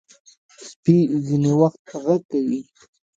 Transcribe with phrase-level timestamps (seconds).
[0.67, 0.95] سپي
[1.25, 2.61] ځینې وخت غږ کوي.